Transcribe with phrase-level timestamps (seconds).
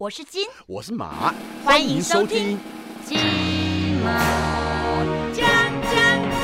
[0.00, 2.56] 我是金，我是马，欢迎收听。
[3.04, 3.18] 金
[4.04, 4.12] 马
[5.32, 5.44] 讲
[5.82, 5.92] 讲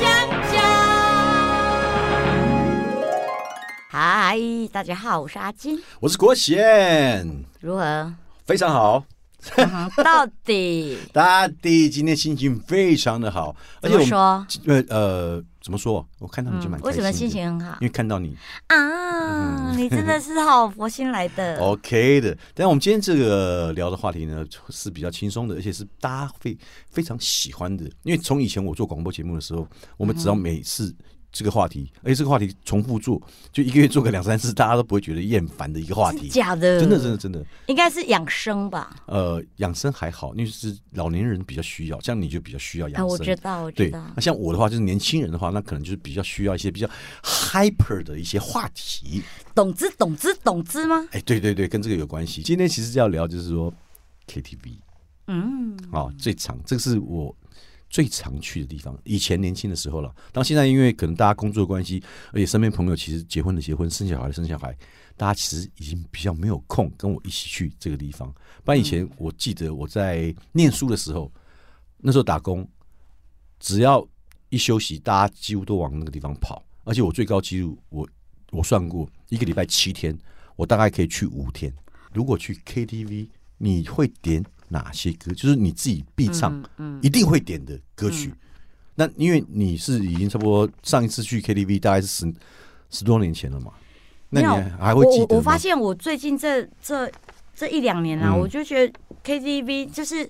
[0.00, 0.60] 讲讲。
[3.90, 4.36] 嗨，
[4.72, 5.80] 大家好，我是阿金。
[6.00, 8.12] 我是国贤，如何？
[8.44, 9.04] 非常好。
[9.54, 14.44] 嗯到底 到底今天心情非常的好，而且我说？
[14.66, 16.06] 呃呃怎么说？
[16.18, 18.36] 我看到你就蛮为什么心情很好因为看到你
[18.66, 19.74] 啊？
[19.74, 21.56] 你真的是好佛心来的。
[21.64, 22.36] OK 的。
[22.52, 26.54] 但我们今天这个聊的话题呢是比较轻松的，而且是大家会
[26.90, 27.86] 非常喜欢的。
[28.02, 29.66] 因为从以前我做广播节目的时候，
[29.96, 30.94] 我们只要每次
[31.34, 33.20] 这个话题，而且这个话题重复做，
[33.52, 36.28] 就一个月做个两三次，大家都不会觉得厌烦的一个话题。
[36.28, 37.44] 假的，真的，真的，真的。
[37.66, 38.94] 应该是养生吧？
[39.06, 43.08] 呃，养生还好，因为是老年人比较需要，像你就比较需要养啊，生。
[43.08, 44.00] 我知道，我知对，道。
[44.14, 46.88] 那像我的话，就是年轻人的话，那可能就是比较需要一些比较
[47.24, 49.20] hyper 的一些话题。
[49.54, 51.04] 懂之懂之懂之吗？
[51.10, 52.42] 哎，对对对，跟这个有关系。
[52.42, 53.72] 今天其实要聊就是说
[54.28, 54.78] KTV
[55.26, 57.34] 嗯，哦、最长这个是我
[57.94, 58.98] 最常去的地方。
[59.04, 64.76] 以前年轻的时候了，当现在因为可能大家工作关系，而且身边朋友其实结婚的结婚，生小孩的生小孩，
[65.16, 68.28] 大家其实已经比较没有空跟我一起去这个地方。
[68.64, 71.32] 不然以前我记得我在念书的时候，
[71.98, 72.68] 那时候打工，
[73.60, 74.04] 只要
[74.48, 76.60] 一休息，大家几乎都往那个地方跑。
[76.82, 78.08] 而且我最高纪录，我
[78.50, 80.18] 我算过，一个礼拜七天，
[80.56, 81.72] 我大概可以去五天。
[82.12, 83.28] 如果去 KTV，
[83.58, 84.44] 你会点
[84.82, 85.32] 哪些歌？
[85.32, 88.34] 就是你自己必唱，嗯一定会点的歌曲。
[88.96, 92.34] 那因为你是已经差不多上一次去 KTV 大概是十
[92.90, 93.72] 十多年前了嘛，
[94.30, 95.34] 那你还还会记得？
[95.34, 97.10] 我我发现我最近这这
[97.54, 98.92] 这一两年啊，嗯我就觉得
[99.24, 100.28] KTV 就是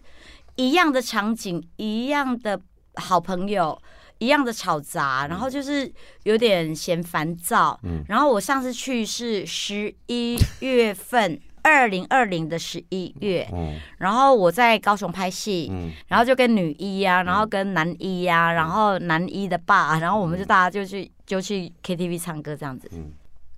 [0.57, 2.61] 一样的场景，一样的
[2.97, 3.81] 好朋友。
[4.19, 7.79] 一样的吵杂，然后就是有点嫌烦躁。
[7.83, 15.91] 嗯然后我上次去是十一月份，二零二零的十一月，嗯，然后我在高雄拍戏，嗯。
[16.07, 22.89] 然后就跟女一呀、然后跟男一呀、然后男一的爸，然后我们就大家就去就去 KTV 唱歌这样子。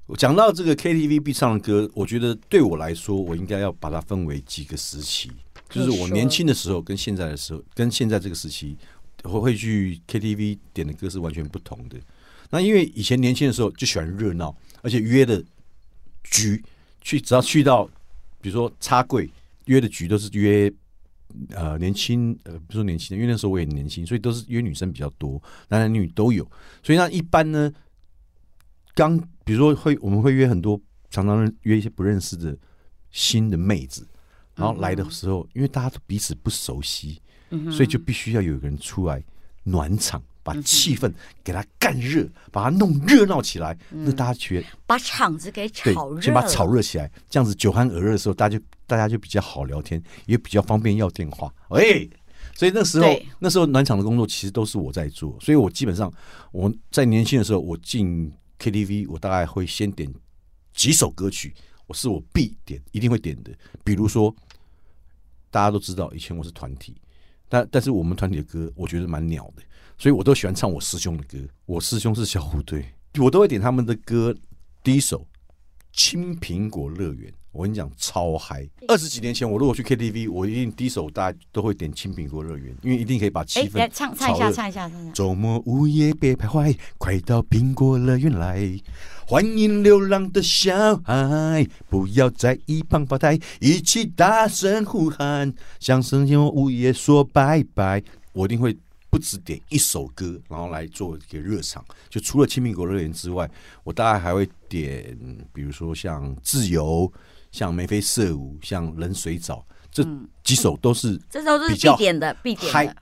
[0.06, 5.32] 我讲到这个 KTV 必唱的歌，我觉得对我来说，我应该要把它分为几个时期，
[5.68, 8.76] 就是我年轻的时候跟现在的时候，跟现在这个时期，
[9.24, 11.96] 我会去 KTV 点的歌是完全不同的。
[12.50, 15.42] 那因为以前年轻的时候就喜欢热闹，而且约的
[16.22, 16.62] 局
[17.00, 17.88] 去，只要去到
[18.46, 19.28] 比如说插柜
[19.64, 20.72] 约的局都是约
[21.50, 26.48] 呃年轻呃不是说年轻的，因为那时候我也年轻，所以都是约女生比较多，男男女女都有。
[26.80, 27.72] 所以那一般呢，
[28.94, 30.80] 刚比如说会我们会约很多，
[31.10, 32.56] 常常约一些不认识的
[33.10, 34.06] 新的妹子，
[34.54, 37.20] 然后来的时候，因为大家都彼此不熟悉，
[37.72, 39.20] 所以就必须要有一个人出来
[39.64, 41.12] 暖场，把气氛
[41.42, 46.68] 给它干热，把它弄热闹起来，那大家觉得把场子给炒热，先把炒。
[46.68, 51.52] 热起来，这样子酒酣耳热的时候，大家就大家就比较好聊天，也比较方便要电话。
[51.70, 52.08] 哎，
[52.54, 56.12] 所以那时候那时候暖场的工作其实都是我在做，所以我基本上
[56.52, 60.12] 我在年轻的时候，我进 KTV，我大概会先点
[60.74, 61.52] 几首歌曲，
[61.86, 63.50] 我是我必点，一定会点的。
[63.82, 64.34] 比如说，
[65.50, 66.94] 大家都知道以前我是团体，
[67.48, 69.62] 但但是我们团体的歌我觉得蛮鸟的，
[69.98, 71.38] 所以我都喜欢唱我师兄的歌。
[71.64, 72.84] 我师兄是小虎队，
[73.18, 74.34] 我都会点他们的歌。
[74.82, 75.18] 第一首
[75.96, 78.68] 《青苹果乐园》，我跟你讲超嗨。
[78.86, 85.12] 二十几年前，我如果去 KTV，我一定第一首大家都会点《青苹果乐园》，因为一定可以把气氛唱唱一下，唱一下，唱一下。
[85.12, 88.78] 周末午夜别徘徊，快到苹果乐园来，
[89.26, 98.02] 欢迎流浪的小孩，不要在一旁发呆，一起大声呼喊，向圣天午夜说拜拜。
[98.34, 98.76] 我一定会
[99.16, 101.82] 不止点一首歌，然后来做一个热场。
[102.10, 103.50] 就除了青苹果乐园之外，
[103.82, 105.16] 我大概还会点，
[105.54, 107.10] 比如说像自由、
[107.50, 110.06] 像眉飞色舞、像冷水澡，这
[110.44, 112.96] 几首都是这都是必点的，必点嗨的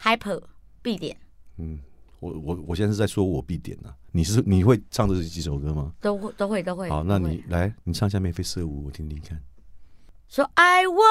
[0.00, 0.42] ，hyper
[0.82, 1.16] 必点，
[1.58, 1.78] 嗯
[2.18, 5.92] 我我我现在是在说我必点啊，你是你会唱这几首歌吗？
[6.00, 6.90] 都会都会都会。
[6.90, 9.40] 好，那你来，你唱一下眉飞色舞，我听听看。
[10.34, 11.04] 说爱我，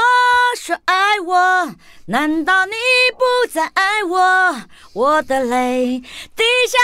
[0.57, 1.75] 说爱我，
[2.07, 2.71] 难道你
[3.13, 4.63] 不再爱我？
[4.93, 5.99] 我的泪
[6.35, 6.79] 滴下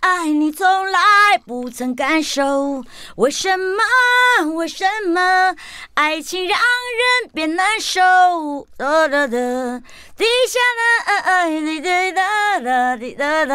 [0.00, 2.82] 来，你从来不曾感受。
[3.16, 3.82] 为什么？
[4.54, 5.54] 为什么
[5.92, 8.00] 爱情让人变难受？
[8.78, 9.36] 哒哒哒，
[10.16, 10.58] 滴下
[11.26, 13.54] 来，滴滴哒哒滴哒哒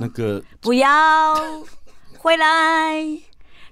[0.00, 0.08] 那。
[0.08, 1.64] 个不要
[2.18, 2.96] 回来，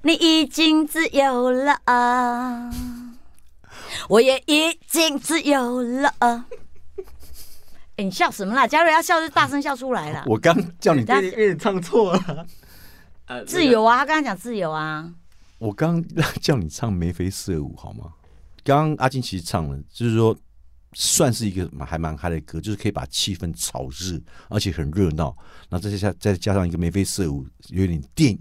[0.03, 2.71] 你已经自由了啊！
[4.09, 6.47] 我也已经自由了啊！
[7.97, 8.67] 哎，你笑什么啦？
[8.67, 10.25] 嘉瑞要笑就大声笑出来了。
[10.29, 12.47] 我刚叫你，有点唱错了。
[13.27, 15.13] 呃自由啊，他刚刚讲自由啊。
[15.59, 16.03] 我刚
[16.41, 18.13] 叫你唱眉飞色舞好吗？
[18.65, 20.37] 刚刚阿金其实唱了，就是说
[20.95, 25.37] 算是一个蛮还蛮嗨的歌，就是可以把气氛炒热，而且很热闹。
[25.69, 28.37] 然后再加再加上一个眉飞色舞，有点电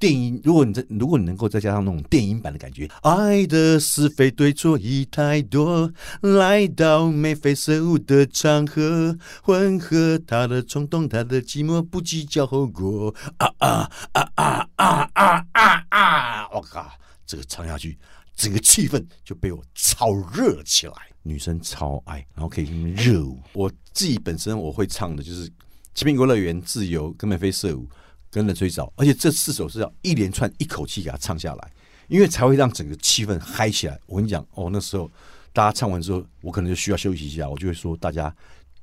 [0.00, 0.40] 电音。
[0.42, 5.92] 如果你在如果你能够再加上那种电音版的感觉，爱的是非对错已太多，
[6.22, 13.14] 来到眉飞色舞的场合，混合他的冲动，他的寂寞，不计较后果。
[13.36, 16.48] 啊啊啊啊啊啊啊啊！
[16.50, 16.90] 我靠，
[17.26, 17.96] 这个唱下去。
[18.34, 23.38] 整个气氛就被我炒热起来，女生超爱，然后可以热舞。
[23.52, 25.46] 我自己本身我会唱的就是
[25.94, 27.84] 《奇苹果乐园》、《自由》跟《眉飞色舞》
[28.30, 31.72] 跟《冷水澡》，而且这四首是要一连串一口气给它唱下来，
[32.08, 33.98] 因为才会让整个气氛嗨起来。
[34.06, 35.10] 我跟你讲，哦，那时候
[35.52, 38.34] 大家唱完之后，我可能就需要休息一下，我就会说大家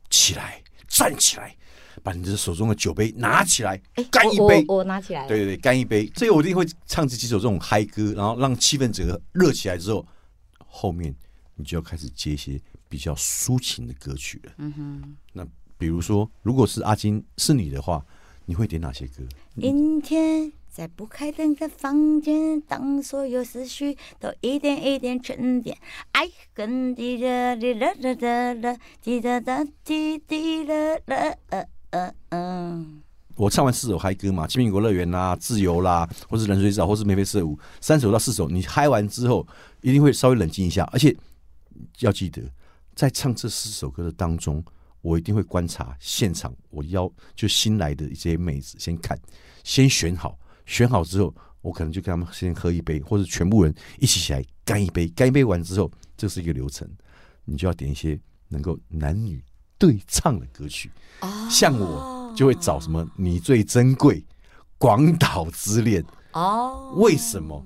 [0.09, 1.55] 起来，站起来。
[2.03, 3.75] 把你的手中的酒杯拿起来，
[4.11, 4.63] 干一杯。
[4.67, 5.27] 我拿起来。
[5.27, 6.05] 对对对，干一杯。
[6.15, 10.05] 这个我一定会唱这几首这种嗨歌，然后让气氛整个热起来之后，
[10.59, 11.13] 后面
[11.55, 14.51] 你就要开始接一些比较抒情的歌曲了。
[14.59, 15.17] 嗯哼。
[15.33, 15.45] 那
[15.75, 18.05] 比如说，如果是阿金是你的话，
[18.49, 19.23] 你会点哪些歌？
[19.55, 25.77] 阴天，在不开灯的房间，当所有思绪都一点一点沉淀，
[26.13, 31.37] 爱恨滴答滴答答答答，滴答答滴滴答答。
[31.89, 33.01] 嗯嗯，
[33.35, 39.45] 我唱完四首嗨歌嘛，《青苹果乐园》啦，《自由》啦，或是《冷水澡》，或是《眉飞色舞》，三首到四首，你嗨完之后，
[39.81, 41.13] 一定会稍微冷静一下，而且
[41.99, 42.41] 要记得，
[42.95, 44.63] 在唱这四首歌的当中，
[45.01, 49.17] 我一定会观察现场，我邀就新来的一些妹子先看，
[49.63, 56.87] 先选好，选好之后，我可能就跟他们先喝一杯，或者全部人一起起来干一杯，干一杯完之后，这是一个流程，
[57.45, 59.43] 你就要点一些能够男女。
[59.79, 60.89] 对唱的歌曲，
[61.51, 64.15] 像我就会找什么《你最珍贵》
[64.79, 66.01] 《广岛之恋》
[66.33, 66.95] 哦。
[66.95, 67.63] 为什么？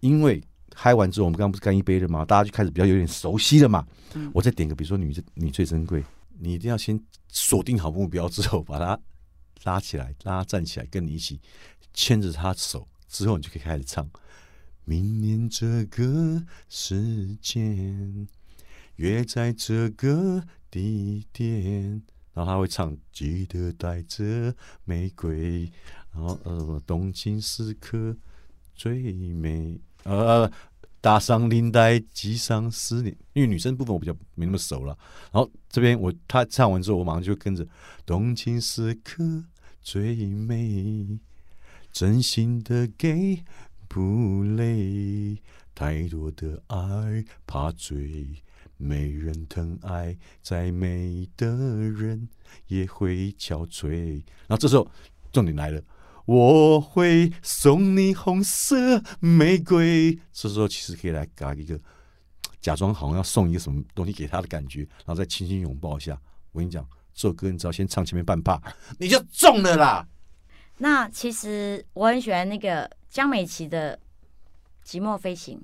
[0.00, 0.42] 因为
[0.74, 2.24] 嗨完之后，我们刚刚不是干一杯了吗？
[2.24, 3.86] 大家就开始比较有点熟悉了嘛。
[4.32, 6.02] 我再点个，比如说《你你最珍贵》，
[6.38, 9.00] 你一定要先锁定好目标之后，把它
[9.64, 11.40] 拉起来，拉站起来，跟你一起
[11.92, 14.08] 牵着他手，之后你就可以开始唱。
[14.84, 18.28] 明年这个时间。
[18.96, 22.02] 约在这个地点，
[22.32, 24.54] 然后他会唱，记得带着
[24.84, 25.70] 玫瑰，
[26.14, 28.16] 然后呃，动情时刻
[28.74, 30.50] 最美，呃，
[31.06, 33.16] 搭上领带，系上思念。
[33.32, 34.98] 因为女生部分我比较没那么熟了，
[35.30, 37.64] 然后这边我他唱完之后，我马上就跟着，
[38.04, 39.44] 动情时刻
[39.80, 41.20] 最美，
[41.92, 43.44] 真心的给
[43.86, 45.40] 不累，
[45.76, 48.42] 太多的爱怕醉。
[48.76, 52.28] 没人疼爱，再美的人
[52.66, 54.22] 也会憔悴。
[54.48, 54.90] 然后这时候
[55.30, 55.80] 重点来了，
[56.26, 60.18] 我会送你红色玫瑰。
[60.32, 61.80] 这时候其实可以来搞一个
[62.60, 66.20] 假装好像要送一个什么东西给他的感觉，然后再轻轻拥抱一下。
[66.52, 68.60] 我跟你讲，这首歌你只要先唱前面半帕，
[69.00, 70.06] 你就中了啦。
[70.78, 73.98] 那其实我很喜欢那个江美琪的
[74.86, 75.62] 《寂寞飞行》。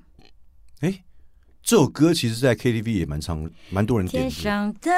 [0.80, 1.04] 哎。
[1.64, 4.24] 这首歌其实，在 KTV 也蛮唱，蛮多人点。
[4.24, 4.90] 天上的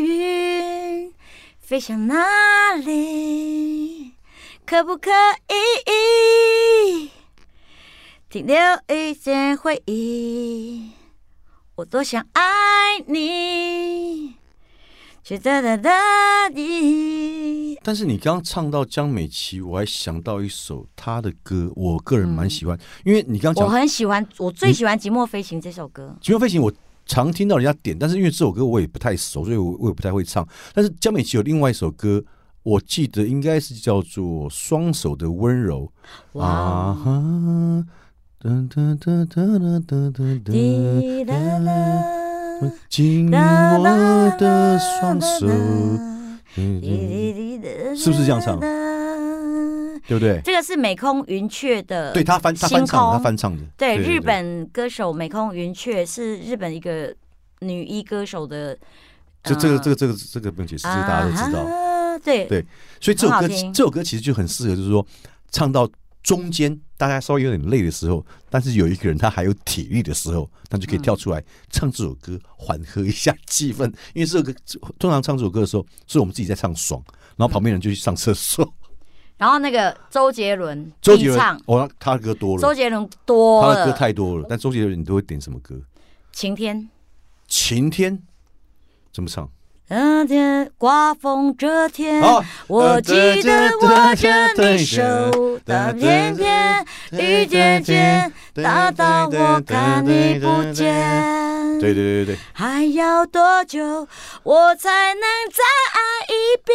[0.00, 1.12] 云
[1.58, 4.15] 飞向哪里？
[4.66, 5.10] 可不可
[5.48, 7.08] 以
[8.28, 8.56] 停留
[8.88, 10.90] 一些回忆？
[11.76, 12.42] 我多想爱
[13.06, 14.34] 你。
[17.84, 26.16] 但是你刚刚唱到江美琪，我还想到一首她的歌，我个人蛮喜欢，因为你刚刚讲，我很喜欢，我最喜欢《寂寞飞行》这首歌。
[26.24, 26.72] 《寂寞飞行》我
[27.06, 30.44] 常听到人家点，但是因为这首歌我也不太熟，所以我我也不太会唱。
[30.74, 32.24] 但是江美琪有另外一首歌，
[32.66, 35.88] 我记得应该是叫做《双手的温柔》
[36.40, 37.86] 啊哈，
[38.40, 40.52] 哒哒哒哒哒哒哒哒。
[42.88, 43.38] 紧握
[44.36, 45.46] 的双手，
[47.94, 48.58] 是不是这样唱？
[48.58, 50.40] 对不对？
[50.42, 53.62] 这个是美空云雀的，对他翻他翻唱，他翻唱的。
[53.76, 57.14] 对，日本歌手美空云雀是日本一个
[57.60, 58.76] 女一歌手的。
[59.44, 61.85] 就这个这个这个这个不用解释，这个大家都知道。
[62.18, 62.64] 对对，
[63.00, 65.06] 所以这首歌这首歌其实就很适合，就是说
[65.50, 65.88] 唱到。
[66.22, 73.84] 中间大家稍微有点累的时候，但是有一个人他还有体力的时候，他就可以跳出来唱这首歌，缓和一下气氛。
[74.12, 74.52] 因为这首歌
[74.98, 77.00] 通常唱这首歌的时候，是我们自己在唱爽，
[77.36, 78.68] 然后旁边人就去上厕所。
[79.36, 84.46] 然后那个周杰伦，周杰伦，哦，他的歌多了，周杰伦多，他的歌太多了。
[84.48, 85.80] 但周杰伦你都会点什么歌？
[86.32, 86.88] 晴天，
[87.46, 88.20] 晴天
[89.12, 89.48] 怎么唱？
[89.88, 92.20] 那天刮风这天，
[92.66, 95.04] 我记得握着你手，
[95.64, 101.78] 但偏偏雨渐渐大到我看你不见。
[101.78, 104.08] 对对对对，还要多久
[104.42, 105.62] 我才能再
[105.94, 106.74] 爱一遍？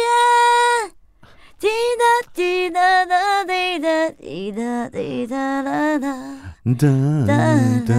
[1.60, 2.04] 滴答
[2.34, 6.08] 滴答答滴答滴答滴答答答
[6.64, 6.88] 哒
[7.26, 7.32] 哒
[7.86, 7.94] 哒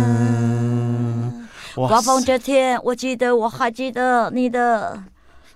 [1.76, 5.04] 刮风这天，我记得我还记得你的。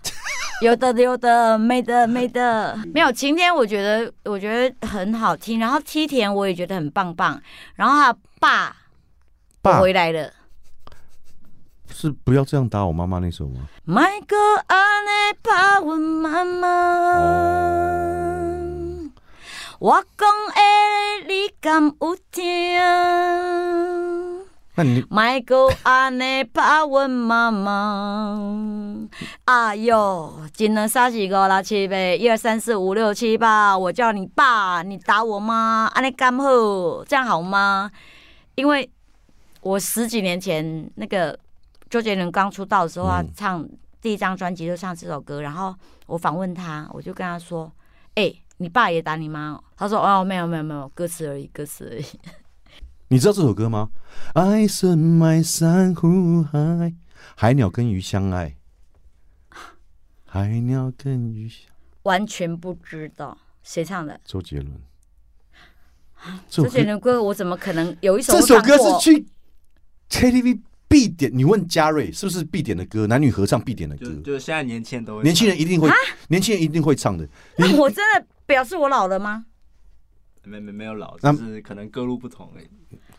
[0.63, 7.39] 有的有的，没的没的，没有晴天，我觉得我觉得很好听，然后梯田我也觉得很棒棒，
[7.75, 8.75] 然后还有爸
[9.61, 10.33] 爸回来了。
[11.93, 13.67] 是不要这样打我妈妈那首吗？
[13.85, 16.67] 莫搁安尼把阮妈妈，
[19.77, 20.61] 我讲的
[21.27, 22.79] 你敢有听？
[24.79, 29.07] 那你莫搁安尼把阮妈妈。
[29.45, 37.89] 哎哟，一二三四五六七八，一二三四五六七八，我叫你爸，你打我妈，安尼刚好，这样好吗？
[38.53, 38.87] 因为
[39.61, 41.35] 我十几年前那个
[41.89, 43.67] 周杰伦刚出道的时候啊，嗯唱
[43.99, 45.73] 第一张专辑就唱这首歌，然后
[46.05, 47.71] 我访问他，我就跟他说
[48.13, 52.05] ：“哎、你爸也打你妈哦？”他说：“哦，没有没有没有，歌词而已，歌词而已。
[53.09, 53.89] 你知道这首歌吗？
[54.33, 56.93] 爱深埋珊瑚海，
[57.35, 58.57] 海鸟跟鱼相爱，
[60.25, 61.61] 海鸟跟鱼相。”
[62.03, 64.19] 完全不知道谁唱的。
[64.25, 64.73] 周杰伦，
[66.49, 69.25] 周首歌杰伦歌我怎么可能有一首这首歌是去
[70.09, 70.59] KTV
[70.89, 71.31] 必点。
[71.33, 73.07] 你问嘉瑞是不是必点的歌？
[73.07, 75.89] 男女合唱必点的歌就，是现在年轻人都会年轻唱人一定会，
[76.27, 77.27] 年轻人一定会唱的。
[77.57, 79.45] 那我真的表示我老了吗？
[80.47, 82.67] 没没没有老，那就是可能各路不同而已。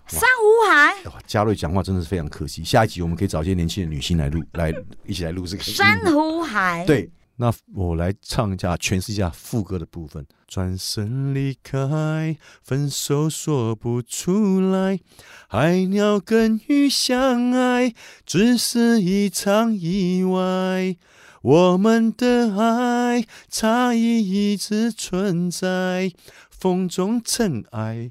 [0.06, 2.64] 珊瑚海，哇嘉瑞讲话真的是非常可惜。
[2.64, 4.72] 下一集我们可以找一些年轻的女性来录，来
[5.06, 10.26] 一起来录这个珊瑚海，，对，那我来唱一下，诠释一下副歌的部分。
[10.46, 14.98] 转身离开，分手说不出来，
[15.46, 17.92] 海鸟跟鱼相爱，
[18.24, 20.96] 只是一场意外。
[21.40, 26.10] 我们的爱差异一直存在，
[26.58, 28.10] 风中尘埃，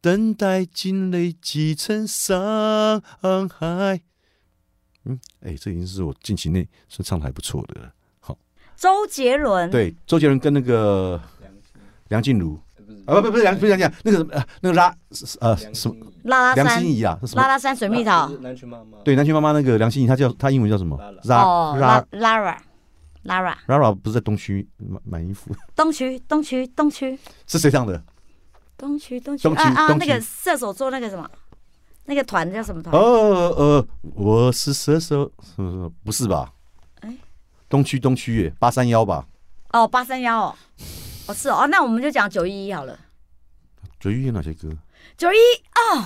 [0.00, 3.02] 等待竟累积成伤
[3.48, 4.00] 害。
[5.04, 7.92] 嗯，哎、这已经是我近期内是唱的还不错的了。
[8.76, 11.52] 周杰伦，对，周杰伦跟那个梁
[12.08, 12.56] 梁静茹
[13.06, 14.94] 呃不是啊，不不不是梁不是梁静茹，那个什么呃那个拉
[15.40, 17.42] 呃什么拉拉山心怡啊，是什么？
[17.42, 22.38] 拉拉山水蜜桃不，是南拳妈妈，对，南拳妈妈那个梁心怡，她叫她英文叫什么拉哦？Ra 拉
[23.28, 28.02] Ra Lara Lara，Rara 不是在东区买买衣服，东区东区东区是谁唱的？
[28.76, 31.28] 东区东区东区啊啊，那个射手座那个什么，
[32.06, 32.94] 那个团叫什么团？
[32.94, 35.90] 哦呃，我是射手，什么什么？
[36.04, 36.52] 不是吧？
[37.00, 37.16] 哎
[37.68, 39.26] 东区东区耶，八三幺吧？
[39.72, 40.56] 哦，八三幺哦，
[41.26, 42.98] 哦是哦，哦那我们就讲九一一好了。
[44.00, 44.70] 九一有哪些歌？
[45.16, 45.36] 九一
[45.74, 46.04] 哦，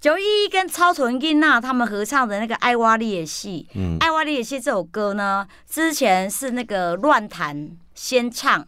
[0.00, 8.66] 九一一跟超纯金娜他们合唱的那个《爱瓦利野戏》，嗯《爱瓦利野戏》这首歌呢，之前是那个乱弹先唱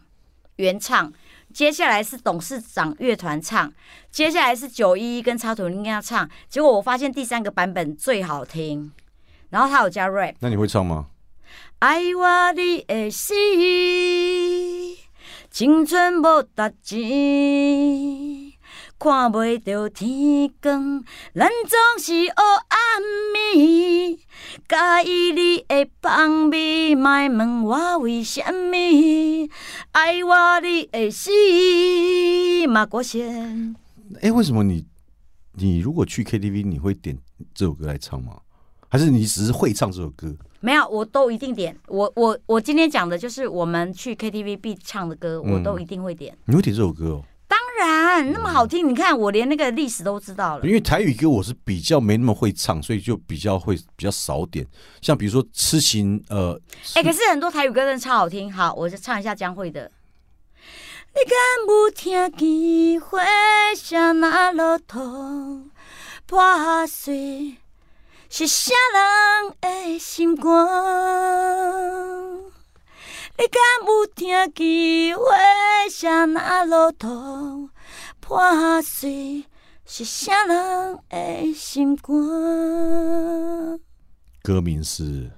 [0.57, 1.11] 原唱，
[1.51, 3.73] 接下来是董事长乐团唱，
[4.11, 8.91] 接下来是九一一跟超纯金娜唱，结果我发现第三个版本最好听，
[9.49, 10.35] 然后他有加 rap。
[10.39, 11.07] 那你会唱吗？
[11.79, 13.33] 爱我你的戏，
[15.49, 18.42] 青春无值钱，
[19.03, 21.03] 看袂着天光，
[21.35, 22.25] 咱总是黑
[22.69, 23.03] 暗
[23.53, 24.17] 暝。
[24.69, 28.77] 介意你的放屁，莫问我为什么。
[29.91, 31.29] 爱我你的死，
[32.69, 33.75] 马国贤。
[34.21, 34.85] 哎，为什么你
[35.55, 37.17] 你如果去 KTV 你会点
[37.53, 38.39] 这首歌来唱吗？
[38.87, 40.33] 还是你只是会唱这首歌？
[40.61, 41.77] 没有，我都一定点。
[41.89, 46.33] 我我我今天讲的就是我们去 KTV 必唱的歌，我都一定会点。
[46.45, 47.23] 你会点这首歌哦？
[47.79, 50.65] 当然，那么好听，你看我连那个历史都知道了。
[50.65, 54.65] 因为台语歌我是比较没那么会唱，所以就比较会比较少点。
[55.01, 56.59] 像比如说痴情，呃，
[56.95, 58.51] 哎、可是很多台语歌真的超好听。
[58.51, 59.91] 好，我就唱一下江蕙的。
[61.15, 61.35] 你敢
[61.67, 63.23] 有听见花
[63.75, 65.69] 声那落土
[66.25, 67.57] 破碎，
[68.29, 70.43] 是啥人的心肝？
[73.35, 75.25] 你敢有听见花
[75.89, 77.67] 声那路途
[78.19, 79.45] 破碎，
[79.87, 82.13] 是啥人的心肝？
[84.43, 85.31] 歌名是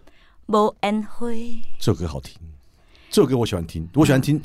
[0.47, 1.27] 无烟花。
[1.79, 2.37] 这首歌好听，
[3.09, 4.41] 这首歌我喜欢听，我喜欢听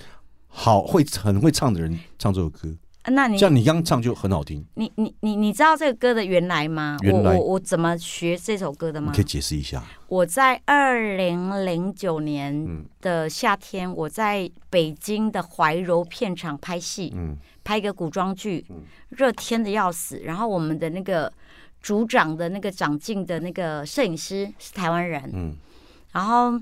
[0.46, 6.98] 好会很会唱的人唱这首歌，啊那你像你刚刚唱就很好听，你你你你知道这个歌的原来吗？
[7.00, 9.24] 原来我我我怎么学这首歌的吗你可以？
[9.24, 9.82] 解释一下。
[10.08, 18.66] 我在二零零九年嗯的夏天，我在北京的怀柔片场拍戏，嗯拍一个古装剧，
[19.08, 20.20] 热天的要死。
[20.24, 21.32] 然后我们的那个
[21.80, 25.56] 组长的那个长进的那个摄影师是台湾人，嗯，
[26.12, 26.60] 然后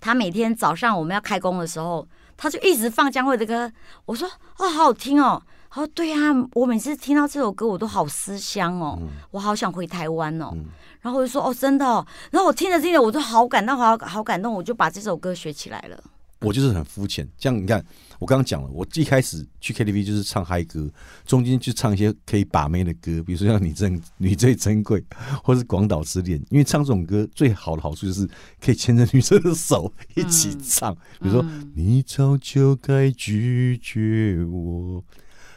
[0.00, 2.06] 他每天早上我们要开工的时候，
[2.38, 3.70] 他就一直放江蕙的歌。
[4.06, 4.26] 我说
[4.56, 5.42] 哦，好好听哦。
[5.70, 8.98] 他说对啊，我每次听到这首歌，我都好思乡哦，
[9.32, 10.48] 我好想回台湾哦。
[10.54, 10.64] 嗯
[11.00, 12.04] 然后我就说哦，真的哦。
[12.32, 16.02] 然后我听着听着，我就好感动，好好感动，我就把这首歌学起来了。
[16.40, 17.28] 我就是很肤浅。
[17.36, 17.84] 像你看，
[18.18, 20.88] 我刚刚讲了，我一开始去 KTV 就是唱嗨歌，
[21.26, 25.02] 中间去唱一些可以把妹的歌，比如说像你珍你最珍贵，
[25.42, 26.40] 或是广岛之恋。
[26.50, 28.28] 因为唱这种歌最好的好处就是
[28.60, 30.94] 可以牵着女生的手一起唱。
[31.20, 35.02] 比如说，你早就该拒绝我，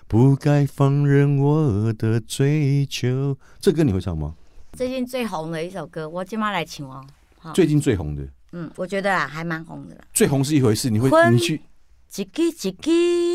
[0.08, 3.38] 不该放任我的追求。
[3.60, 4.36] 这歌你会唱吗？
[4.74, 7.06] 最近最红的一首歌，我今晚来请哦。
[7.38, 10.01] 好最近最红的，嗯，我觉得啊，还蛮红的啦。
[10.13, 11.62] 最红是一回事，你会你去
[12.15, 12.72] 一支一支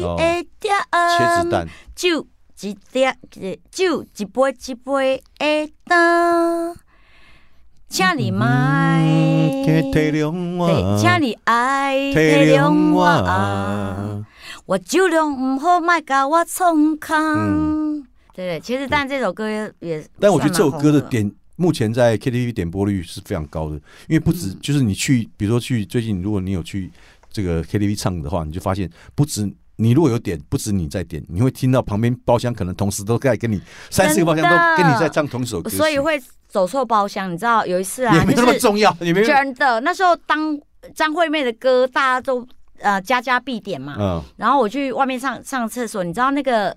[0.01, 2.27] 的点，茄子蛋，酒
[2.61, 3.19] 一点，
[3.71, 6.77] 酒一杯一杯的灯，
[7.89, 11.97] 请你买，嗯体谅我，对，请你爱
[14.67, 17.37] 我，酒量唔好，莫甲我冲康。
[17.39, 21.33] 嗯对对，其实但这首歌也也，但我觉得这首歌的点。
[21.57, 23.77] 点，目前在 KTV 点播率是非常高的，
[24.09, 24.59] 因为不止嗯。
[24.61, 26.91] 就是你去，比如说去最近，如果你有去
[27.31, 33.61] 这个 KTV 唱的话，你就发现不止你如果有点，不止你在点，你会听到旁边包厢可能同时都在跟你
[33.91, 40.59] 三四个包厢都跟你在唱同一首歌，所以会走错包厢，你知道有一次啊，也没那么重要，也没真的，那时候当
[40.95, 42.47] 张惠妹的歌大家都
[42.79, 44.23] 呃家家必点嘛，嗯。
[44.37, 46.75] 然后我去外面上上厕所，你知道那个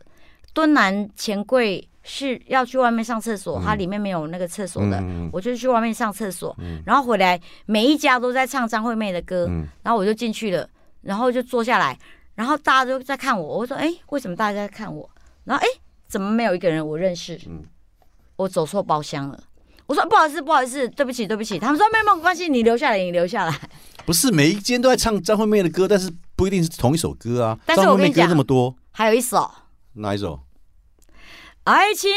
[0.53, 10.68] 敦南钱柜是要去外面上厕所，嗯它里面没有那个厕所的，嗯我就去外面上厕所，嗯然后回来每一家都在唱张惠妹的歌，嗯然后我就进去了，
[11.01, 11.96] 然后就坐下来，
[12.34, 15.08] 然后大家都在看我，我说哎，为什么大家在看我？
[15.44, 15.68] 然后哎，
[16.08, 17.39] 怎么没有一个人我认识？
[17.46, 17.63] 嗯
[18.38, 19.39] 我走错包厢了。
[19.86, 21.60] 我说不好意思，不好意思，对不起，对不起。
[21.60, 23.60] 他们说没有没关系，你留下来，你留下来。
[24.06, 27.60] 不是每一间都在唱张惠妹的歌，但是不一定是同一首歌啊。
[27.66, 29.51] 但是张惠妹歌我跟你讲这么多，还有一首，
[29.94, 30.40] 哪一首？
[31.72, 32.10] 爱情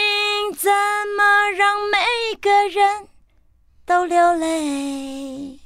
[0.56, 0.72] 怎
[1.14, 3.06] 么让每个人
[3.84, 5.60] 都流泪？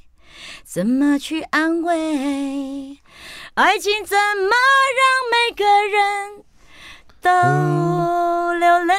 [0.64, 2.98] 怎么去安慰？
[3.54, 4.56] 爱情怎么
[4.96, 6.42] 让每个人
[7.20, 7.30] 都
[8.58, 8.94] 流泪？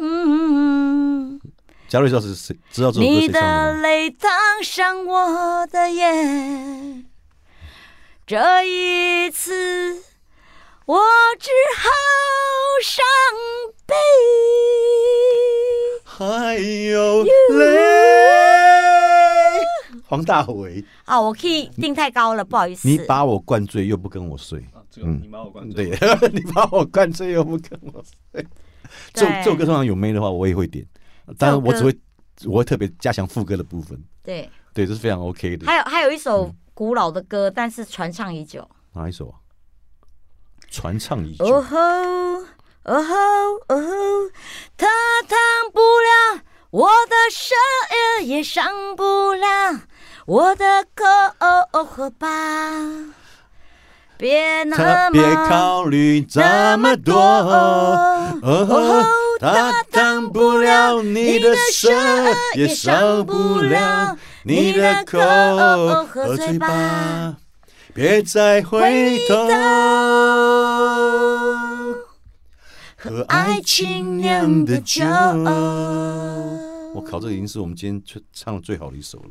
[0.00, 1.40] 嗯，
[1.88, 2.56] 贾瑞知道是谁？
[2.70, 3.74] 知道这首歌你的？
[3.82, 4.30] 泪烫
[4.62, 7.06] 伤我的眼，
[8.24, 10.00] 这一次
[10.90, 10.98] 我
[11.38, 11.88] 只好
[12.82, 13.04] 伤
[13.86, 13.94] 悲。
[16.04, 17.30] 还有泪。
[20.08, 22.88] 黄大炜，啊，我 key 定太高了，不好意思。
[22.88, 28.44] 你把我灌醉又不跟我睡，啊，这个嗯你把我灌醉，对， 你把我灌醉又不跟我睡。
[29.12, 30.84] 这这首歌通常有妹的话，我也会点，
[31.38, 31.96] 当然我只会
[32.46, 35.66] 我会特别加强副歌的部分，对，对，这是非常 OK 的。
[35.66, 38.68] 还有还有一嗯首古老的歌，但是传唱已久。
[38.94, 39.38] 哪一首啊？
[40.70, 41.44] 传唱已久。
[41.44, 41.76] 哦吼，
[42.84, 43.14] 哦吼，
[43.68, 44.30] 哦吼，
[44.76, 44.86] 他
[45.28, 45.36] 烫
[45.72, 47.54] 不了我的手，
[48.24, 49.80] 也伤不了
[50.26, 52.26] 我的口吧。
[54.16, 56.40] 别那么他别考虑这
[56.78, 59.02] 么多，哦吼，
[59.40, 61.90] 他烫不了你的手，
[62.54, 65.18] 也伤不了你的口
[66.06, 67.34] 和嘴巴。
[67.92, 69.48] 别再回头，
[72.96, 75.04] 和爱情酿的酒。
[76.92, 79.30] 我靠，这已经是我们今天唱的最好的一首了。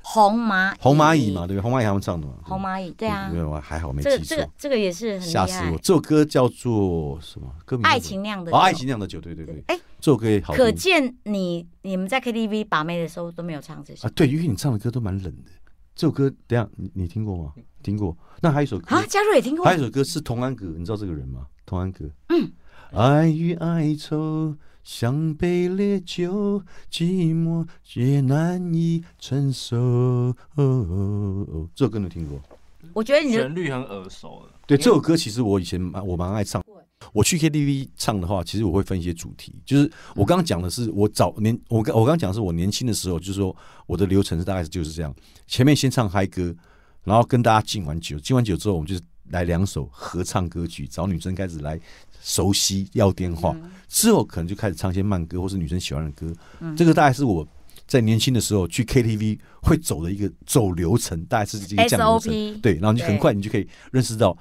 [0.00, 1.62] 红蚂红蚂蚁嘛，对不对？
[1.62, 2.34] 红蚂蚁他们唱的嘛。
[2.44, 4.50] 红蚂蚁，对啊没，有，啊还好没记错这个这个。
[4.56, 5.78] 这个也是很吓死我！。
[5.78, 7.52] 这首歌叫做什么？
[7.64, 9.62] 歌名爱情酿的爱情酿的酒，对对对。
[9.66, 15.50] 哎，这首歌也好听可见你你们在 KTV 把妹的时候都没有唱这首啊，对，因为你唱的歌都蛮冷的。
[15.96, 17.52] 这首歌，等下你你听过吗？
[17.82, 18.16] 听过。
[18.40, 19.04] 那还有一首歌，啊。
[19.08, 21.46] 嘉瑞也听过还有一首歌是童安格，你知道这个人吗？
[21.66, 22.04] 童安格。
[22.28, 22.50] 嗯。
[22.92, 29.76] 爱与哀愁，像杯烈酒，寂寞也难以承受。
[29.76, 32.40] 哦哦哦这首歌你听过？
[32.92, 34.54] 我觉得你的旋律很耳熟的。
[34.66, 36.60] 对，这首歌其实我以前蛮我蛮爱唱。
[37.12, 39.54] 我去 KTV 唱的话，其实我会分一些主题。
[39.64, 43.54] 就是我刚刚讲的是我早年，我刚我刚刚讲的是我年轻的时候，就是说
[43.86, 45.14] 我的流程是大概就是这样：
[45.46, 46.54] 前面先唱嗨歌，
[47.04, 51.78] 然后跟大家敬完酒，敬完酒之后，我们就是来两首合唱歌曲，找女生开始来
[52.20, 53.56] 熟悉要电话，
[53.88, 56.32] 之后可能就开始唱一些慢歌或是女生喜欢的歌。
[56.76, 57.46] 这个大概是我
[57.86, 62.60] 在年轻的时候去 KTV 会走的一个走流程，大概是这个这样的流程。
[62.60, 64.36] 对，然后你很快你就可以认识到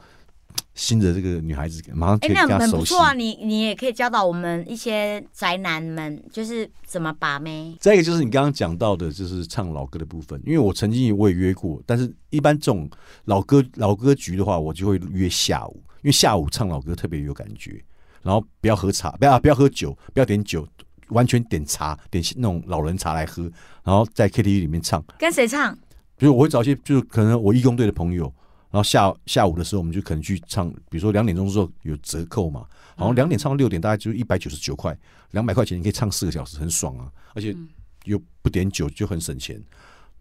[0.76, 3.02] 新的这个女孩子，马上可哎、以跟那她熟悉很不错。
[3.02, 3.14] 啊！
[3.14, 7.76] 你你也可以教导我们一些宅男们，就是怎么把妹。
[7.80, 12.90] 再一个就是你刚刚讲到的，就是唱老歌的部分，因为我曾经我也约过，但是一般这种
[13.26, 17.84] 老歌老歌局的话，我就会约下午，因为下午唱老歌特别有感觉。
[18.22, 20.68] 然后不要喝茶，不要不要喝酒，不要点酒，
[21.08, 23.44] 完全点茶，点那种老人茶来喝，
[23.84, 25.02] 然后在 KTV 里面唱。
[25.18, 25.74] 跟谁唱？
[26.18, 28.32] 比如我会找一些，就是可能我义工队的朋友，
[28.72, 34.98] 然后下下午的时候，我们就可能去唱，比如说两点钟的时候有折扣嘛，好像两点唱到六点，大概就一百九十九块，
[35.32, 37.56] 两百块钱你可以唱四个小时，很爽啊，而且
[38.06, 39.56] 又不点酒就很省钱。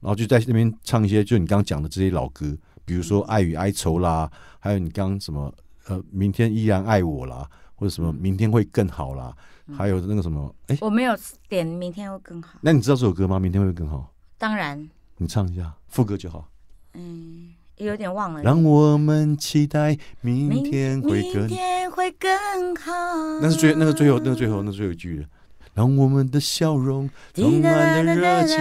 [0.00, 4.30] 然后就在那边唱一些，就你刚刚讲的这些老歌，比如说《爱与哀愁》啦，
[4.60, 5.52] 还有你刚刚什么
[5.88, 9.36] 呃，明天依然爱我啦，或者什么明天会更好啦，
[9.76, 12.60] 还有那个什么，哎，我没有点，明天会更好。
[12.62, 13.40] 那你知道这首歌吗？
[13.40, 16.48] 明天会更好，当然，你唱一下副歌就好。
[16.94, 18.42] 嗯，有点忘了。
[18.42, 21.48] 让我们期待明明天会更明。
[21.48, 22.92] 天会更好。
[23.40, 25.26] 那是最那个最后那个最后那最后一句了。
[25.74, 28.56] 让我们的笑容充满了热情。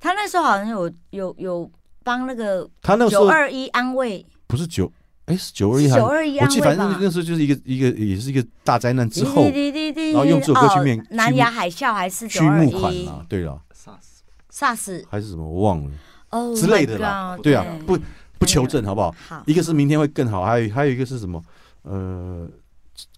[0.00, 1.70] 他那时候好像有有有
[2.02, 4.90] 帮那个他那个时候九二一安慰，不是九，
[5.26, 6.98] 哎是九二一还九二一我记得反正。
[7.00, 15.90] 那时候就是一个一个也是一个大灾难之后然后用这首歌去面哦南亚海啸还是驱九二一募款啊，对了，萨斯萨斯还是什么我忘了
[16.34, 17.38] 哦之类的啦。
[17.42, 17.98] 对啊，不
[18.38, 19.14] 不求证好不好？
[19.28, 21.42] 好一个是明天会更好，还有还有一个是什么？
[21.82, 22.48] 呃，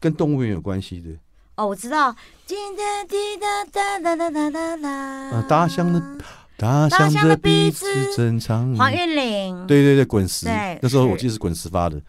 [0.00, 1.10] 跟动物园有关系的。
[1.56, 2.14] 哦，我知道。
[2.46, 4.88] 滴答滴答哒哒哒哒哒哒。
[4.90, 6.00] 啊，大象的
[6.56, 8.74] 大象的的鼻鼻子子真长。
[8.76, 9.66] 黄韵玲。
[9.66, 10.46] 对对对，滚石
[10.82, 12.00] 那时候我记得是滚石发的，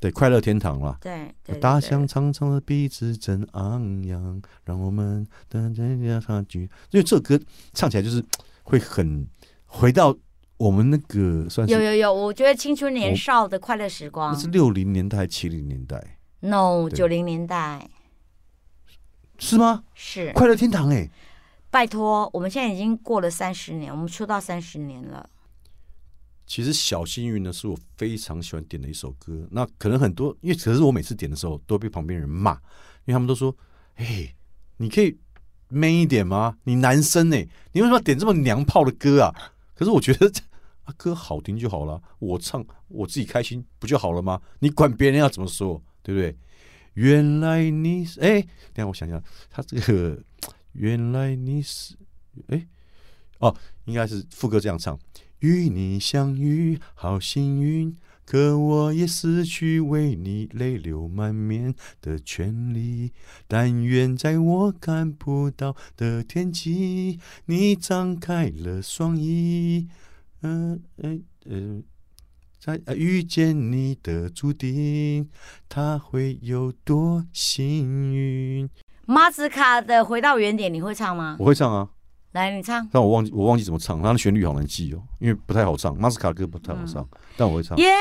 [0.00, 0.96] 对，快乐天堂啦。
[1.00, 1.56] 对对。
[1.58, 6.62] 大象长长的鼻子真昂扬，让我们的这个差距。
[6.90, 7.38] 因为这首歌
[7.72, 8.22] 唱起来就是
[8.64, 9.26] 会很
[9.66, 10.14] 回到
[10.62, 16.00] 我们那个算是有有有，我觉得青春年少的快乐时光那是六零年代七零年代
[16.38, 17.90] ，no 对九零年代
[19.40, 19.82] 是吗？
[19.92, 20.32] 是。
[20.34, 21.10] 快乐天堂哎、
[21.68, 25.28] 拜托，我们现在已经过了三十年，我们出道三十年了。
[26.46, 29.44] 其实小幸运呢是我非常喜欢点的一首歌。
[29.50, 32.58] 那可能很多，因为可是我每次点的时候都被旁边人骂，因
[33.06, 33.52] 为他们都说
[33.98, 34.32] ：“哎，
[34.76, 35.18] 你可以
[35.66, 36.56] man 一点吗？
[36.62, 39.34] 你男生哎、你为什么要点这么娘炮的歌啊？”
[39.74, 40.40] 可是我觉得这
[40.92, 44.40] 歌好听就好了，我唱我自己开心不就好了吗？
[44.60, 46.36] 你管别人要怎么说，对不对？
[46.94, 48.42] 原来你是哎，
[48.74, 50.22] 等下我想想，他这个
[50.72, 51.94] 原来你是
[52.48, 52.66] 哎
[53.38, 54.98] 哦，应该是副歌这样唱。
[55.40, 63.10] 与你相遇，好幸运，可我也失去为你泪流满面的权利。
[63.48, 69.88] 但愿在我看不到的天际，你张开了双翼，
[70.42, 71.84] 嗯嗯嗯，
[72.58, 75.28] 在呃遇见你的注定，
[75.68, 78.68] 他会有多幸运？
[79.06, 81.36] 马子卡的《回到原点》，你会唱吗？
[81.38, 81.88] 我会唱啊，
[82.32, 82.88] 来，你唱。
[82.92, 87.76] 但我忘记我忘记怎么唱，它的旋律好难记哦，因为不太好唱，马斯卡歌不太好唱，但我会唱。
[87.78, 87.92] 耶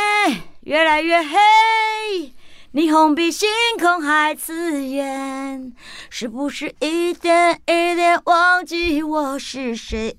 [0.62, 2.34] 越来越黑，
[2.74, 5.74] 霓虹比星空还刺眼，
[6.10, 10.16] 是不是一点一点忘记我是谁？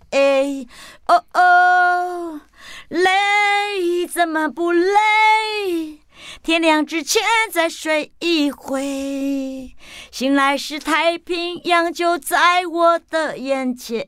[1.07, 2.43] 哦哦，
[2.89, 6.03] 累怎么不累？
[6.43, 9.75] 天亮之前再睡一回，
[10.11, 14.07] 醒来时太平洋就在我的眼前。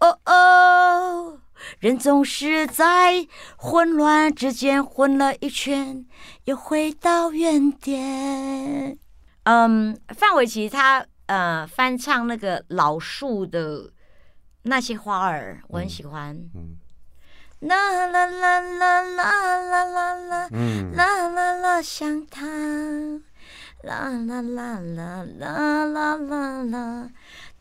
[0.00, 1.40] 哦哦，
[1.80, 6.04] 人总是在混乱之间混了一圈，
[6.44, 8.98] 又回到原点。
[9.44, 13.90] 嗯，范玮琪他呃翻唱那个老树的
[14.62, 16.36] 那些花儿，我很喜欢。
[16.54, 16.76] 嗯
[17.60, 20.48] 啦啦啦啦啦啦啦啦。
[20.52, 22.44] 嗯，啦啦啦，想他，
[23.84, 27.08] 啦啦啦啦啦啦啦啦，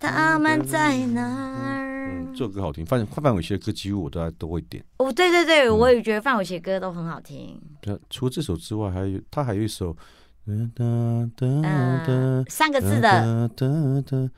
[0.04, 2.28] 他们在哪儿嗯，？
[2.34, 4.84] 这首歌好听，范范玮琪的歌几乎我都都会点。
[4.98, 7.58] 哦，对对对，我也觉得范玮琪的歌都很好听。
[7.80, 9.94] 对啊除了这首之外，还有他还有一首，
[10.46, 10.84] 哒哒
[11.38, 14.30] 哒嗯哒，三个字的，哒哒哒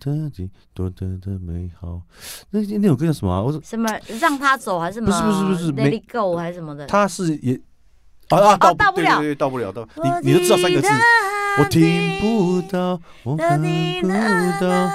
[0.00, 2.02] 哒多得的美好。
[2.50, 3.40] 那那首歌叫什么啊？
[3.40, 3.88] 我什么
[4.20, 5.06] 让他走还是什么？
[5.06, 6.86] 不是不是不是 Let 没 it go 还是什么的？
[6.88, 7.54] 他是也
[8.30, 9.88] 啊啊到到不了对对对到不了到
[10.22, 10.88] 你你都知道三个字，
[11.58, 14.90] 我听不到，我看不到。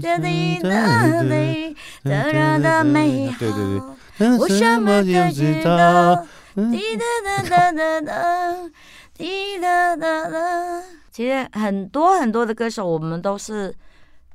[0.00, 3.38] 哒滴哒滴哒哒的美好。
[3.38, 3.80] 对对
[4.16, 6.24] 对，我什么都知道。
[6.70, 8.70] 滴答答答答答，
[9.14, 10.82] 滴答答答。
[11.10, 13.74] 其实很多很多的歌手，我们都是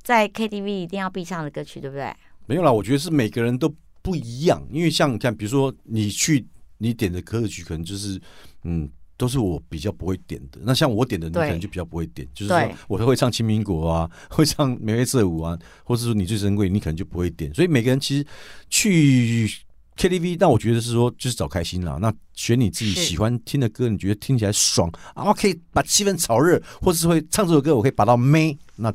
[0.02, 2.14] 在 KTV 一定要必唱的歌曲，对不对？
[2.44, 8.20] 没有啦，我觉得是每个人都不一样，因为像你看，比如说你去你点的歌曲可能就是
[8.64, 8.90] 嗯。
[9.18, 12.26] 都是我比较不会点的，那像我点的，你可能就比较不会点。
[12.32, 17.52] 就是说，我会唱《清明果》啊， 会唱《眉飞色舞》啊，或者说《你最珍贵》，你可能就不会点。
[17.52, 18.24] 所以每个人其实
[18.70, 19.50] 去
[19.96, 21.98] KTV，但我觉得是说就是找开心啦。
[22.00, 28.56] 那选你自己喜欢听的歌，你觉得听起来爽啊，可以把气氛炒热，或是会唱这首歌，我可以把到妹。
[28.76, 28.92] 那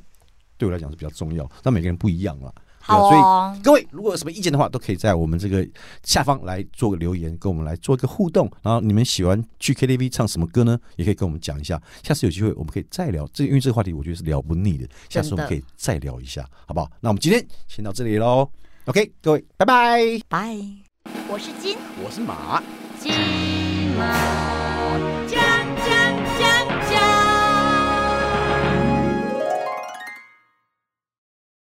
[0.58, 1.52] 对我来讲是比较重要。
[1.62, 2.56] 那每个人不一样了。
[2.86, 5.66] 好，所以各位如果有什么意见的话，都可以在我们这个
[6.04, 8.52] 下方来做个留言，跟我们来做一个互动。
[8.62, 10.78] 然后你们喜欢去 KTV 唱什么歌呢？
[10.98, 11.82] 也可以跟我们讲一下。
[12.04, 13.26] 下次有机会我们可以再聊。
[13.34, 16.92] 这因为这个话题我觉得是聊不腻的，下次我们可以再聊一下，好不好？
[17.00, 18.50] 那我们今天先到这里喽。
[18.86, 20.58] OK，各位，拜拜，拜。
[21.30, 22.62] 我是金，我是马，
[23.00, 23.14] 金
[23.98, 25.53] 马。